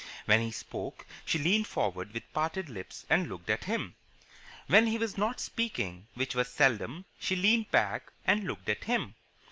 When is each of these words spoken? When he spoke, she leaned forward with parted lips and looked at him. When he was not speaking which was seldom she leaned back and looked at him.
When 0.25 0.41
he 0.41 0.49
spoke, 0.49 1.05
she 1.25 1.37
leaned 1.37 1.67
forward 1.67 2.11
with 2.11 2.33
parted 2.33 2.69
lips 2.69 3.05
and 3.07 3.29
looked 3.29 3.51
at 3.51 3.65
him. 3.65 3.93
When 4.65 4.87
he 4.87 4.97
was 4.97 5.15
not 5.15 5.39
speaking 5.39 6.07
which 6.15 6.33
was 6.33 6.47
seldom 6.47 7.05
she 7.19 7.35
leaned 7.35 7.69
back 7.69 8.11
and 8.25 8.45
looked 8.45 8.67
at 8.67 8.85
him. 8.85 9.13